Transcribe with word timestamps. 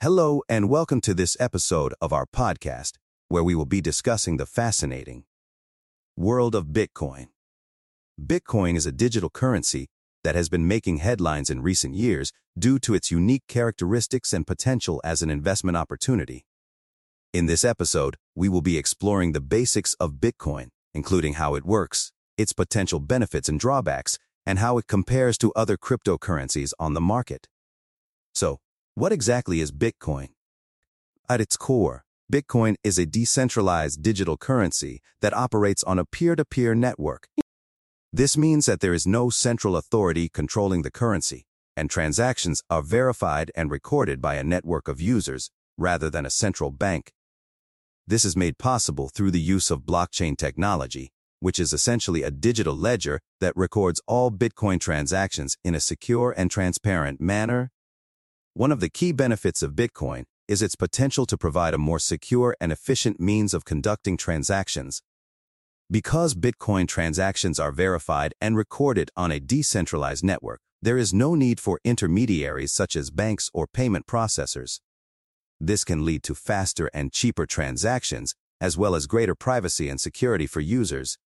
Hello, 0.00 0.42
and 0.48 0.70
welcome 0.70 1.00
to 1.00 1.12
this 1.12 1.36
episode 1.40 1.92
of 2.00 2.12
our 2.12 2.24
podcast, 2.24 2.98
where 3.26 3.42
we 3.42 3.56
will 3.56 3.66
be 3.66 3.80
discussing 3.80 4.36
the 4.36 4.46
fascinating 4.46 5.24
world 6.16 6.54
of 6.54 6.66
Bitcoin. 6.66 7.26
Bitcoin 8.16 8.76
is 8.76 8.86
a 8.86 8.92
digital 8.92 9.28
currency 9.28 9.88
that 10.22 10.36
has 10.36 10.48
been 10.48 10.68
making 10.68 10.98
headlines 10.98 11.50
in 11.50 11.62
recent 11.62 11.96
years 11.96 12.30
due 12.56 12.78
to 12.78 12.94
its 12.94 13.10
unique 13.10 13.42
characteristics 13.48 14.32
and 14.32 14.46
potential 14.46 15.00
as 15.02 15.20
an 15.20 15.30
investment 15.30 15.76
opportunity. 15.76 16.46
In 17.32 17.46
this 17.46 17.64
episode, 17.64 18.14
we 18.36 18.48
will 18.48 18.62
be 18.62 18.78
exploring 18.78 19.32
the 19.32 19.40
basics 19.40 19.94
of 19.94 20.20
Bitcoin, 20.20 20.68
including 20.94 21.34
how 21.34 21.56
it 21.56 21.64
works, 21.64 22.12
its 22.36 22.52
potential 22.52 23.00
benefits 23.00 23.48
and 23.48 23.58
drawbacks, 23.58 24.16
and 24.46 24.60
how 24.60 24.78
it 24.78 24.86
compares 24.86 25.36
to 25.38 25.52
other 25.56 25.76
cryptocurrencies 25.76 26.72
on 26.78 26.94
the 26.94 27.00
market. 27.00 27.48
So, 28.32 28.60
what 28.98 29.12
exactly 29.12 29.60
is 29.60 29.70
Bitcoin? 29.70 30.26
At 31.28 31.40
its 31.40 31.56
core, 31.56 32.04
Bitcoin 32.32 32.74
is 32.82 32.98
a 32.98 33.06
decentralized 33.06 34.02
digital 34.02 34.36
currency 34.36 35.00
that 35.20 35.32
operates 35.32 35.84
on 35.84 36.00
a 36.00 36.04
peer-to-peer 36.04 36.74
-peer 36.74 36.78
network. 36.78 37.28
This 38.12 38.36
means 38.36 38.66
that 38.66 38.80
there 38.80 38.94
is 38.94 39.06
no 39.06 39.30
central 39.30 39.76
authority 39.76 40.28
controlling 40.28 40.82
the 40.82 40.90
currency, 40.90 41.46
and 41.76 41.88
transactions 41.88 42.60
are 42.68 42.82
verified 42.82 43.52
and 43.54 43.70
recorded 43.70 44.20
by 44.20 44.34
a 44.34 44.42
network 44.54 44.88
of 44.88 45.00
users 45.00 45.50
rather 45.76 46.10
than 46.10 46.26
a 46.26 46.36
central 46.44 46.72
bank. 46.72 47.12
This 48.04 48.24
is 48.24 48.36
made 48.36 48.58
possible 48.58 49.08
through 49.08 49.30
the 49.30 49.52
use 49.56 49.70
of 49.70 49.86
blockchain 49.86 50.36
technology, 50.36 51.12
which 51.38 51.60
is 51.60 51.72
essentially 51.72 52.24
a 52.24 52.32
digital 52.32 52.76
ledger 52.76 53.20
that 53.40 53.56
records 53.56 54.00
all 54.08 54.32
Bitcoin 54.32 54.80
transactions 54.80 55.56
in 55.62 55.76
a 55.76 55.86
secure 55.90 56.34
and 56.36 56.50
transparent 56.50 57.20
manner. 57.20 57.70
One 58.58 58.72
of 58.72 58.80
the 58.80 58.88
key 58.88 59.12
benefits 59.12 59.62
of 59.62 59.76
Bitcoin 59.76 60.24
is 60.48 60.62
its 60.62 60.74
potential 60.74 61.26
to 61.26 61.38
provide 61.38 61.74
a 61.74 61.78
more 61.78 62.00
secure 62.00 62.56
and 62.60 62.72
efficient 62.72 63.20
means 63.20 63.54
of 63.54 63.64
conducting 63.64 64.16
transactions. 64.16 65.00
Because 65.88 66.34
Bitcoin 66.34 66.88
transactions 66.88 67.60
are 67.60 67.70
verified 67.70 68.34
and 68.40 68.56
recorded 68.56 69.12
on 69.16 69.30
a 69.30 69.38
decentralized 69.38 70.24
network, 70.24 70.58
there 70.82 70.98
is 70.98 71.14
no 71.14 71.36
need 71.36 71.60
for 71.60 71.78
intermediaries 71.84 72.72
such 72.72 72.96
as 72.96 73.12
banks 73.12 73.48
or 73.54 73.68
payment 73.68 74.08
processors. 74.08 74.80
This 75.60 75.84
can 75.84 76.04
lead 76.04 76.24
to 76.24 76.34
faster 76.34 76.90
and 76.92 77.12
cheaper 77.12 77.46
transactions, 77.46 78.34
as 78.60 78.76
well 78.76 78.96
as 78.96 79.06
greater 79.06 79.36
privacy 79.36 79.88
and 79.88 80.00
security 80.00 80.48
for 80.48 80.58
users. 80.58 81.16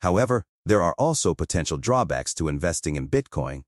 However, 0.00 0.44
there 0.64 0.80
are 0.80 0.94
also 0.96 1.34
potential 1.34 1.76
drawbacks 1.76 2.32
to 2.32 2.48
investing 2.48 2.96
in 2.96 3.10
Bitcoin. 3.10 3.64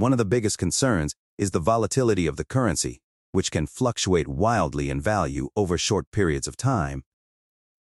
One 0.00 0.12
of 0.12 0.18
the 0.18 0.24
biggest 0.24 0.56
concerns 0.56 1.14
is 1.36 1.50
the 1.50 1.60
volatility 1.60 2.26
of 2.26 2.36
the 2.38 2.44
currency, 2.46 3.02
which 3.32 3.50
can 3.50 3.66
fluctuate 3.66 4.26
wildly 4.26 4.88
in 4.88 4.98
value 4.98 5.50
over 5.54 5.76
short 5.76 6.10
periods 6.10 6.48
of 6.48 6.56
time. 6.56 7.04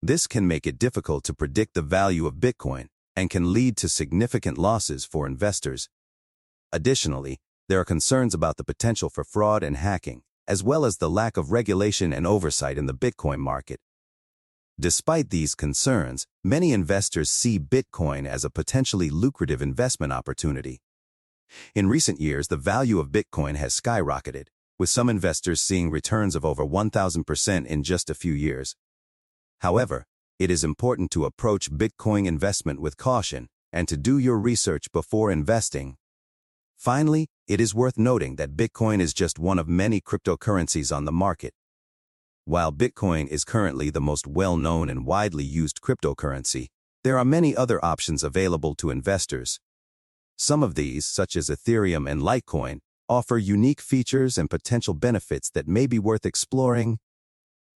This 0.02 0.26
can 0.26 0.44
make 0.48 0.66
it 0.66 0.76
difficult 0.76 1.22
to 1.22 1.34
predict 1.34 1.74
the 1.74 1.82
value 1.82 2.26
of 2.26 2.40
Bitcoin 2.40 2.86
and 3.14 3.30
can 3.30 3.52
lead 3.52 3.76
to 3.76 3.88
significant 3.88 4.58
losses 4.58 5.04
for 5.04 5.24
investors. 5.24 5.88
Additionally, 6.72 7.36
there 7.68 7.78
are 7.78 7.84
concerns 7.84 8.34
about 8.34 8.56
the 8.56 8.64
potential 8.64 9.08
for 9.08 9.22
fraud 9.22 9.62
and 9.62 9.76
hacking, 9.76 10.22
as 10.48 10.64
well 10.64 10.84
as 10.84 10.96
the 10.96 11.08
lack 11.08 11.36
of 11.36 11.52
regulation 11.52 12.12
and 12.12 12.26
oversight 12.26 12.76
in 12.76 12.86
the 12.86 12.92
Bitcoin 12.92 13.38
market. 13.38 13.78
Despite 14.80 15.30
these 15.30 15.54
concerns, 15.54 16.26
many 16.42 16.72
investors 16.72 17.30
see 17.30 17.60
Bitcoin 17.60 18.26
as 18.26 18.44
a 18.44 18.50
potentially 18.50 19.10
lucrative 19.10 19.62
investment 19.62 20.12
opportunity. 20.12 20.80
In 21.74 21.88
recent 21.88 22.20
years, 22.20 22.48
the 22.48 22.56
value 22.56 22.98
of 22.98 23.08
Bitcoin 23.08 23.56
has 23.56 23.78
skyrocketed, 23.78 24.48
with 24.78 24.88
some 24.88 25.08
investors 25.08 25.60
seeing 25.60 25.90
returns 25.90 26.34
of 26.34 26.44
over 26.44 26.64
1,000% 26.64 27.66
in 27.66 27.82
just 27.82 28.10
a 28.10 28.14
few 28.14 28.32
years. 28.32 28.76
However, 29.60 30.06
it 30.38 30.50
is 30.50 30.64
important 30.64 31.10
to 31.10 31.26
approach 31.26 31.70
Bitcoin 31.70 32.26
investment 32.26 32.80
with 32.80 32.96
caution 32.96 33.48
and 33.72 33.86
to 33.88 33.96
do 33.96 34.16
your 34.16 34.38
research 34.38 34.90
before 34.90 35.30
investing. 35.30 35.96
Finally, 36.76 37.28
it 37.46 37.60
is 37.60 37.74
worth 37.74 37.98
noting 37.98 38.36
that 38.36 38.56
Bitcoin 38.56 39.00
is 39.00 39.12
just 39.12 39.38
one 39.38 39.58
of 39.58 39.68
many 39.68 40.00
cryptocurrencies 40.00 40.96
on 40.96 41.04
the 41.04 41.12
market. 41.12 41.52
While 42.46 42.72
Bitcoin 42.72 43.28
is 43.28 43.44
currently 43.44 43.90
the 43.90 44.00
most 44.00 44.26
well-known 44.26 44.88
and 44.88 45.04
widely 45.04 45.44
used 45.44 45.82
cryptocurrency, 45.82 46.68
there 47.04 47.18
are 47.18 47.24
many 47.24 47.54
other 47.54 47.84
options 47.84 48.24
available 48.24 48.74
to 48.76 48.90
investors. 48.90 49.60
Some 50.42 50.62
of 50.62 50.74
these, 50.74 51.04
such 51.04 51.36
as 51.36 51.50
Ethereum 51.50 52.10
and 52.10 52.22
Litecoin, 52.22 52.78
offer 53.10 53.36
unique 53.36 53.82
features 53.82 54.38
and 54.38 54.48
potential 54.48 54.94
benefits 54.94 55.50
that 55.50 55.68
may 55.68 55.86
be 55.86 55.98
worth 55.98 56.24
exploring. 56.24 56.98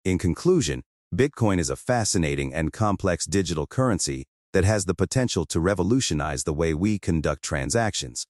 In 0.05 0.19
conclusion, 0.19 0.83
Bitcoin 1.11 1.57
is 1.57 1.71
a 1.71 1.75
fascinating 1.75 2.53
and 2.53 2.71
complex 2.71 3.25
digital 3.25 3.65
currency 3.65 4.25
that 4.53 4.63
has 4.63 4.85
the 4.85 4.93
potential 4.93 5.47
to 5.47 5.59
revolutionize 5.59 6.43
the 6.43 6.53
way 6.53 6.75
we 6.75 6.99
conduct 6.99 7.41
transactions. 7.41 8.27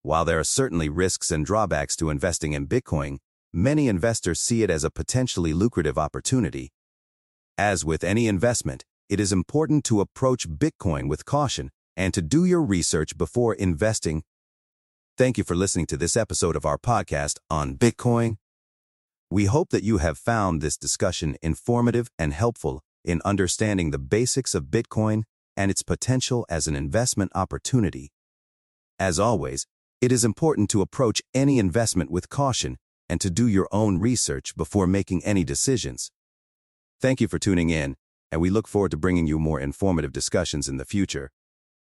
While 0.00 0.24
there 0.24 0.40
are 0.40 0.44
certainly 0.44 0.88
risks 0.88 1.30
and 1.30 1.44
drawbacks 1.44 1.96
to 1.96 2.08
investing 2.08 2.54
in 2.54 2.66
Bitcoin, 2.66 3.18
many 3.52 3.88
investors 3.88 4.40
see 4.40 4.62
it 4.62 4.70
as 4.70 4.84
a 4.84 4.90
potentially 4.90 5.52
lucrative 5.52 5.98
opportunity. 5.98 6.72
As 7.58 7.84
with 7.84 8.04
any 8.04 8.26
investment, 8.26 8.86
it 9.10 9.20
is 9.20 9.32
important 9.32 9.84
to 9.84 10.00
approach 10.00 10.48
Bitcoin 10.48 11.10
with 11.10 11.26
caution 11.26 11.70
and 11.96 12.12
to 12.14 12.22
do 12.22 12.44
your 12.44 12.62
research 12.62 13.16
before 13.16 13.54
investing. 13.54 14.22
Thank 15.16 15.38
you 15.38 15.44
for 15.44 15.54
listening 15.54 15.86
to 15.86 15.96
this 15.96 16.16
episode 16.16 16.56
of 16.56 16.64
our 16.64 16.78
podcast 16.78 17.38
on 17.48 17.76
Bitcoin. 17.76 18.36
We 19.30 19.46
hope 19.46 19.70
that 19.70 19.84
you 19.84 19.98
have 19.98 20.18
found 20.18 20.60
this 20.60 20.76
discussion 20.76 21.36
informative 21.42 22.08
and 22.18 22.32
helpful 22.32 22.82
in 23.04 23.20
understanding 23.24 23.90
the 23.90 23.98
basics 23.98 24.54
of 24.54 24.64
Bitcoin 24.64 25.24
and 25.56 25.70
its 25.70 25.82
potential 25.82 26.46
as 26.48 26.66
an 26.66 26.74
investment 26.74 27.30
opportunity. 27.34 28.12
As 28.98 29.18
always, 29.18 29.66
it 30.00 30.12
is 30.12 30.24
important 30.24 30.70
to 30.70 30.82
approach 30.82 31.22
any 31.32 31.58
investment 31.58 32.10
with 32.10 32.28
caution 32.28 32.76
and 33.08 33.20
to 33.20 33.30
do 33.30 33.46
your 33.46 33.68
own 33.70 33.98
research 33.98 34.56
before 34.56 34.86
making 34.86 35.24
any 35.24 35.44
decisions. 35.44 36.10
Thank 37.00 37.20
you 37.20 37.28
for 37.28 37.38
tuning 37.38 37.70
in, 37.70 37.96
and 38.32 38.40
we 38.40 38.50
look 38.50 38.66
forward 38.66 38.90
to 38.92 38.96
bringing 38.96 39.26
you 39.26 39.38
more 39.38 39.60
informative 39.60 40.12
discussions 40.12 40.68
in 40.68 40.76
the 40.76 40.84
future. 40.84 41.30